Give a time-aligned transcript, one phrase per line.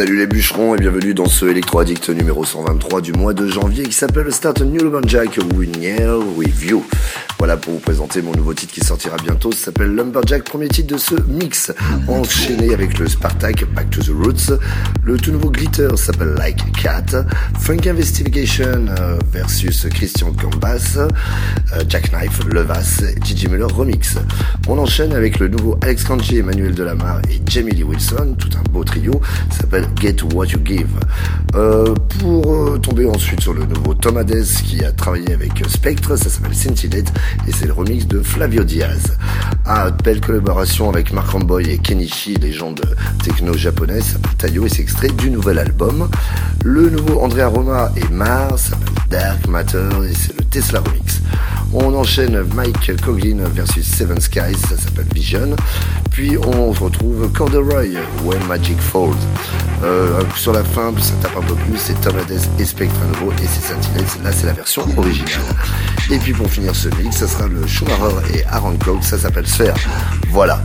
[0.00, 3.84] Salut les bûcherons et bienvenue dans ce Electro Addict numéro 123 du mois de janvier
[3.84, 6.06] qui s'appelle Start New Lumberjack Winier
[6.38, 6.86] Review.
[7.40, 9.50] Voilà pour vous présenter mon nouveau titre qui sortira bientôt.
[9.50, 11.72] Ça s'appelle Lumberjack, premier titre de ce mix.
[12.06, 14.52] Enchaîné avec le Spartak, Back to the Roots.
[15.02, 17.24] Le tout nouveau Glitter s'appelle Like Cat.
[17.58, 20.98] Funk Investigation euh, versus Christian Gambas.
[20.98, 21.08] Euh,
[21.88, 24.18] Jack Knife, Levas, Gigi Muller Remix.
[24.68, 28.36] On enchaîne avec le nouveau Alex Kanji, Emmanuel Delamar et Jamie Lee Wilson.
[28.38, 29.18] Tout un beau trio.
[29.50, 30.90] Ça s'appelle Get What You Give.
[31.54, 36.16] Euh, pour euh, tomber ensuite sur le nouveau Tom Hades qui a travaillé avec Spectre,
[36.16, 37.12] ça s'appelle Scintillate
[37.46, 39.16] et c'est le remix de Flavio Diaz.
[39.64, 42.82] Ah, belle collaboration avec Mark Ramboy et Kenichi, légende
[43.22, 46.08] techno japonaise, Tayo et c'est extrait du nouvel album.
[46.64, 48.72] Le nouveau Andrea Roma et Mars
[49.10, 51.20] Dark Matter et c'est le Tesla remix.
[51.72, 55.56] On enchaîne Mike Coglin versus Seven Skies, ça s'appelle Vision.
[56.12, 59.10] Puis on retrouve Corduroy, When Magic Falls.
[59.82, 62.14] Euh, sur la fin, ça tape un peu plus, c'est Tom
[62.58, 65.40] et Spectre nouveau, et c'est Sentinels, là c'est la version originale.
[66.10, 69.46] Et puis pour finir ce mix, ça sera le Schumacher et Aaron Coke, ça s'appelle
[69.46, 69.74] Sphère.
[70.30, 70.62] Voilà,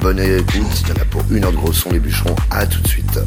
[0.00, 2.66] bonne écoute, il y en a pour une heure de gros son les bûcherons, à
[2.66, 3.20] tout de suite.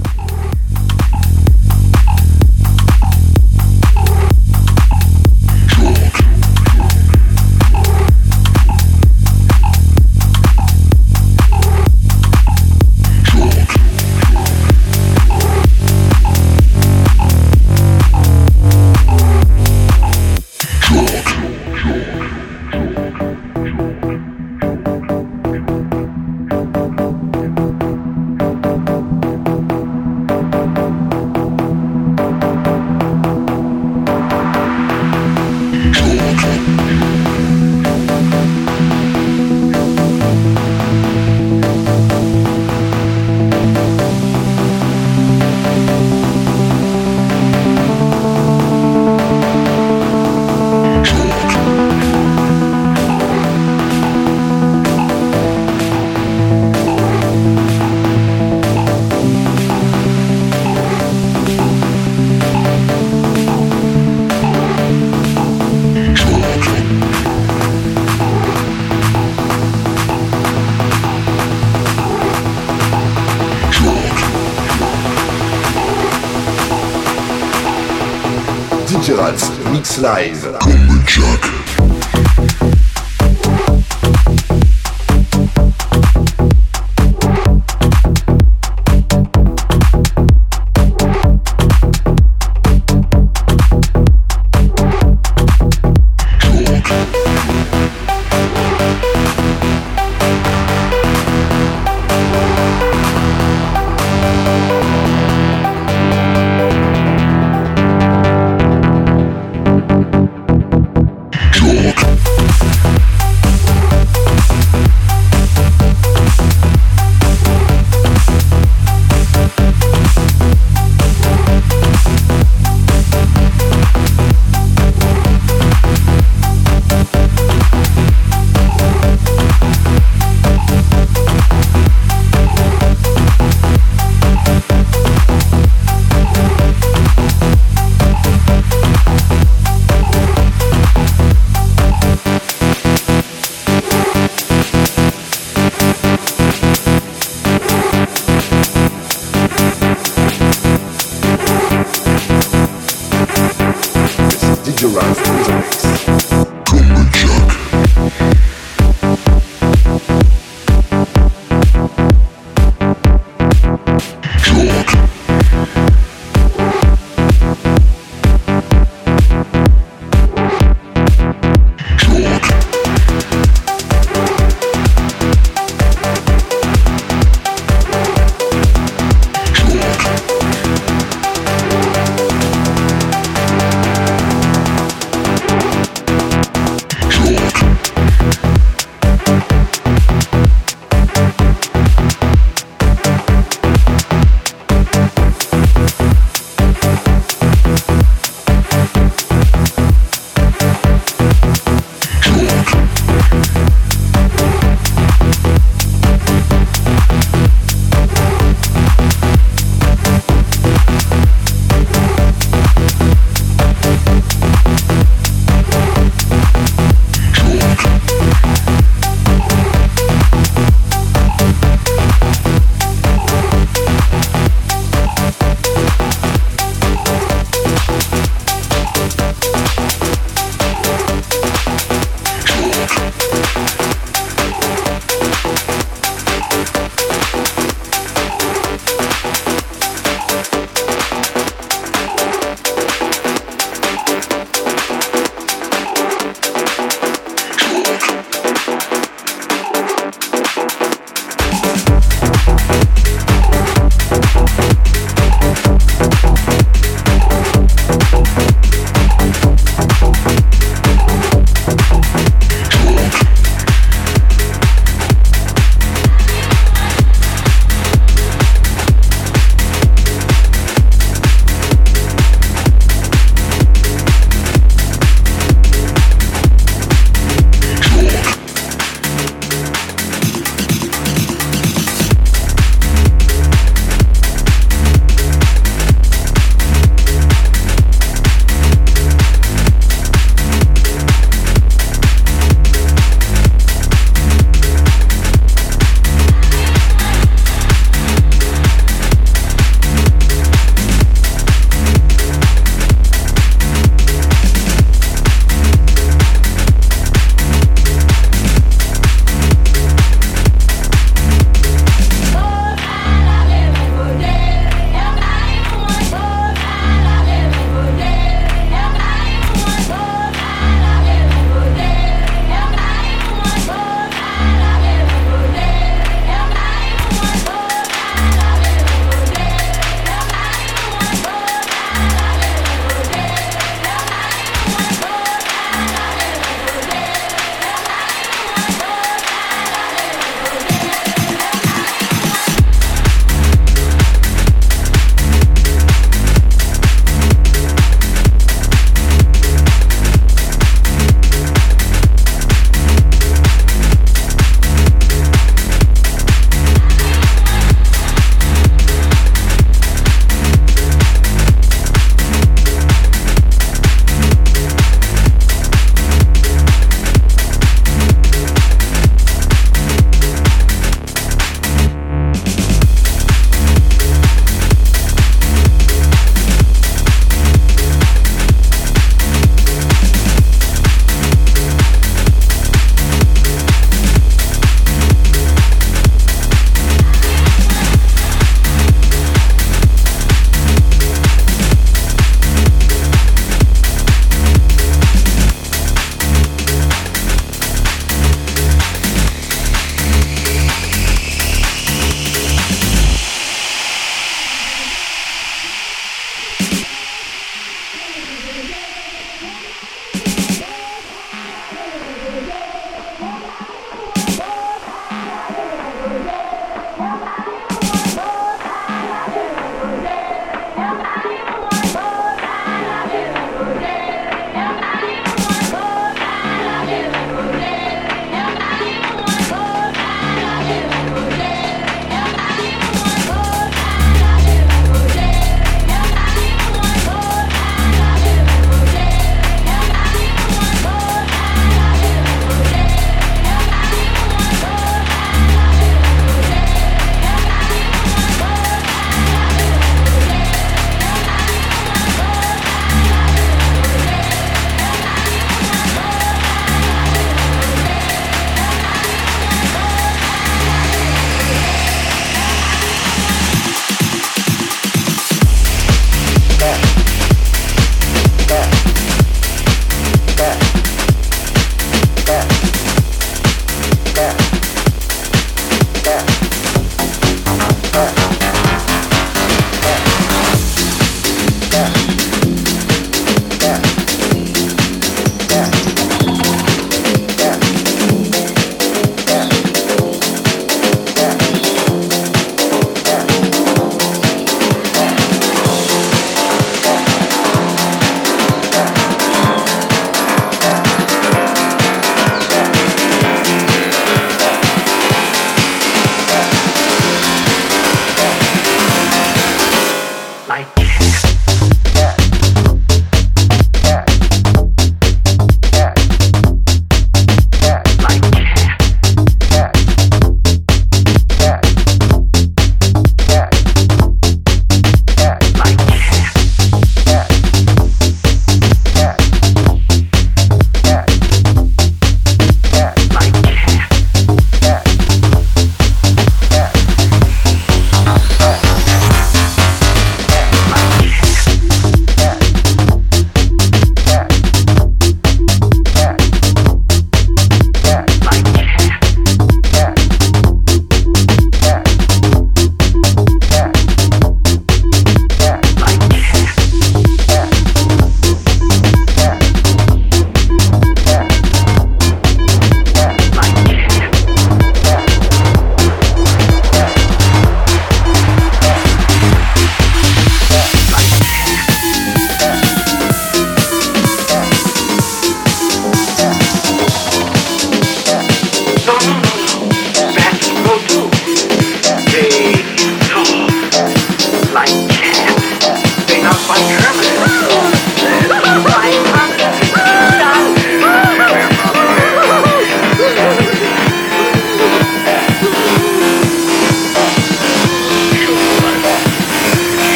[79.98, 80.57] Live.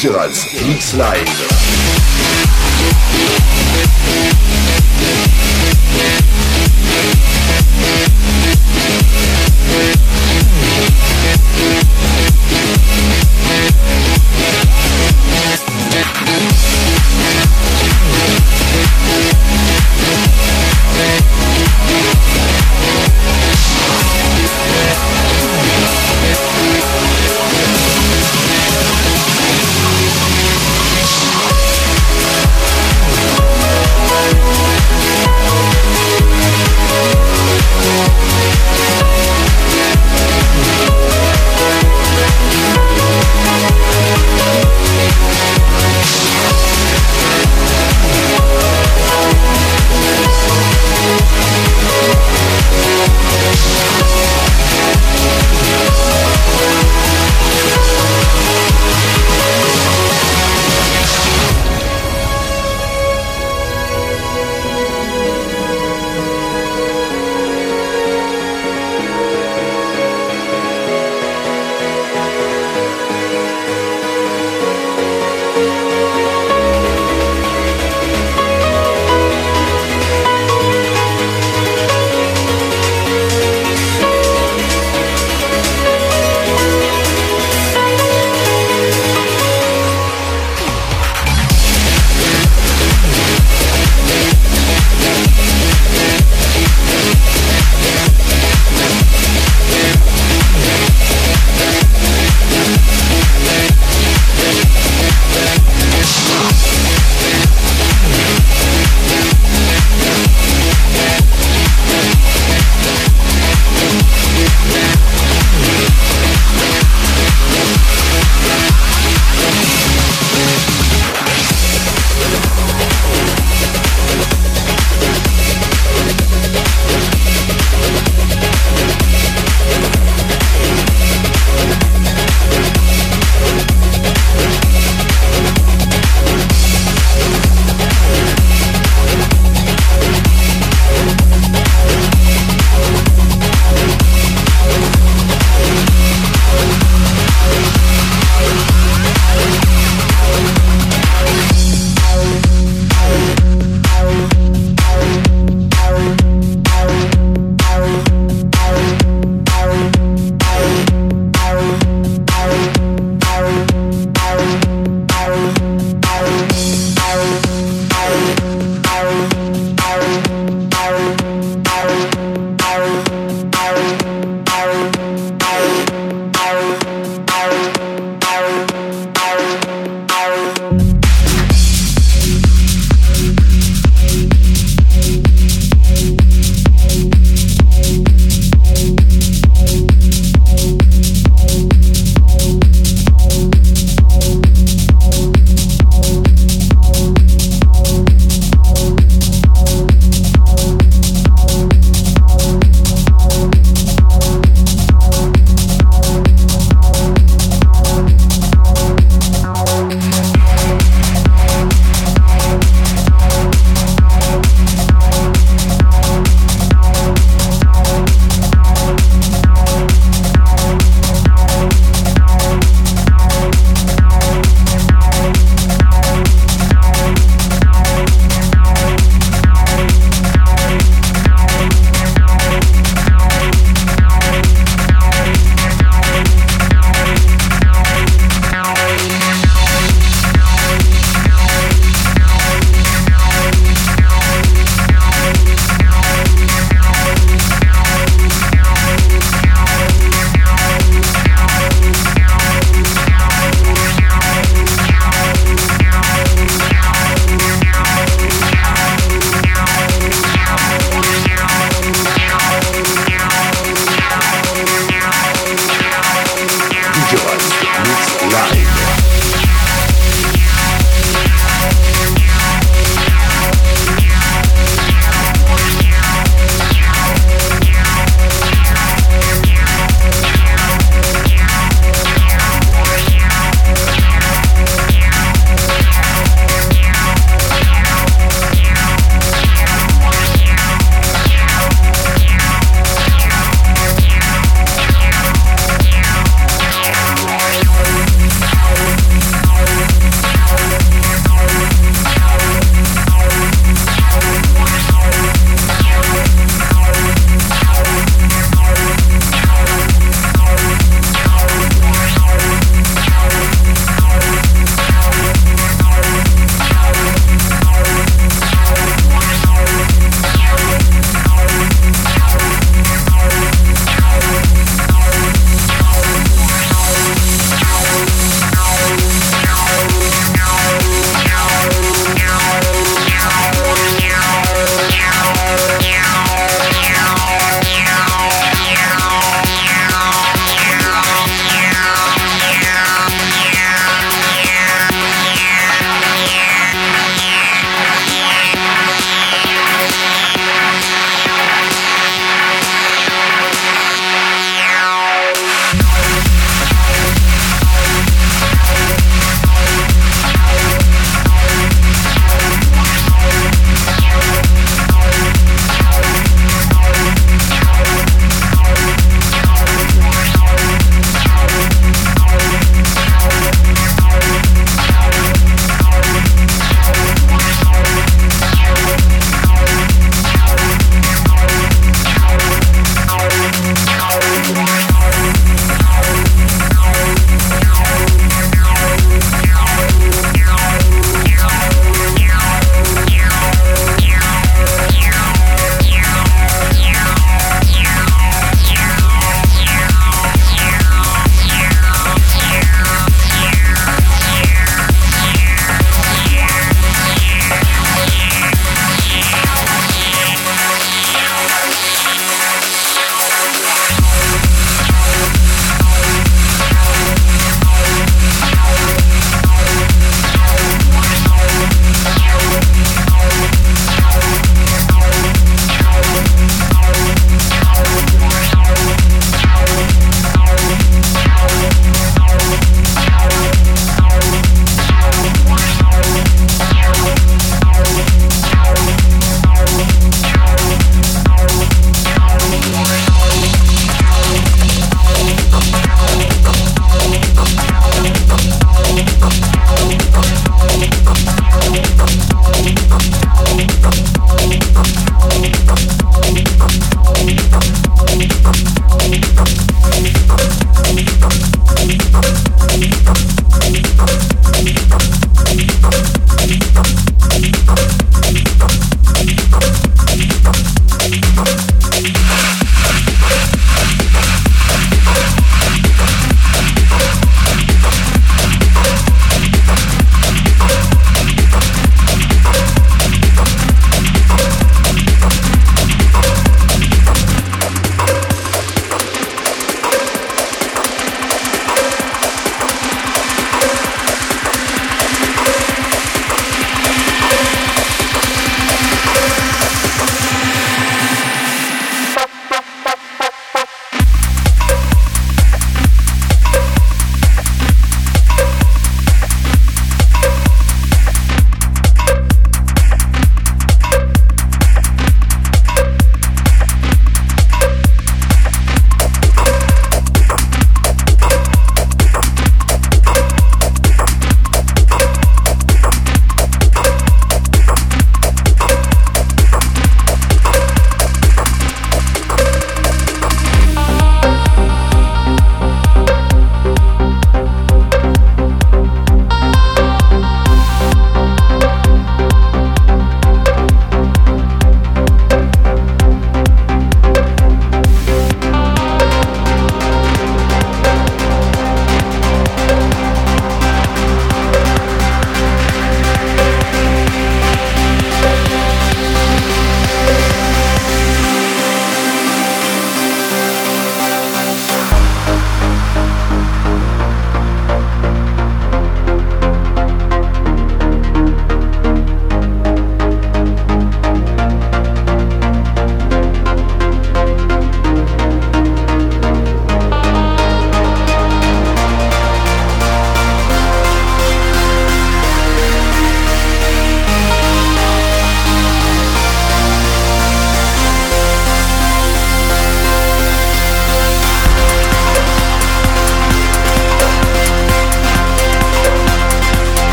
[0.00, 1.60] Featurals Geeks Live.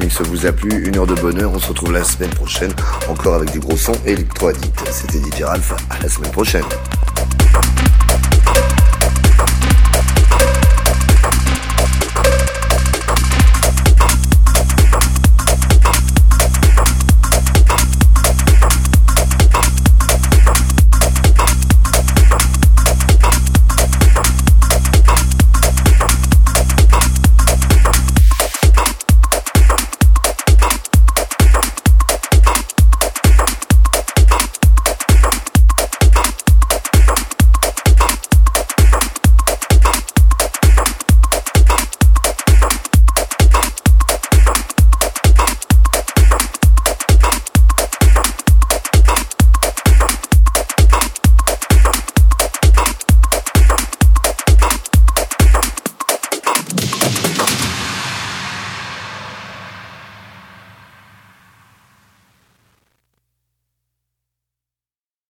[0.00, 0.86] Mix vous a plu.
[0.86, 1.50] Une heure de bonheur.
[1.54, 2.72] On se retrouve la semaine prochaine
[3.08, 4.82] encore avec du gros son électro-addict.
[4.90, 5.76] C'était DJ Alpha.
[5.90, 6.64] À la semaine prochaine.